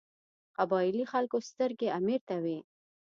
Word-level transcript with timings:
قبایلي 0.57 1.03
خلکو 1.11 1.37
سترګې 1.49 1.87
امیر 1.99 2.21
ته 2.27 2.35
وې. 2.43 2.57